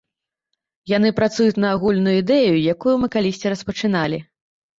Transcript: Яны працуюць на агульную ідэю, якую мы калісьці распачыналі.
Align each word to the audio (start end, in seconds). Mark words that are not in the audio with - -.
Яны 0.91 1.11
працуюць 1.19 1.61
на 1.65 1.69
агульную 1.75 2.15
ідэю, 2.23 2.55
якую 2.75 2.95
мы 3.03 3.11
калісьці 3.19 3.53
распачыналі. 3.55 4.23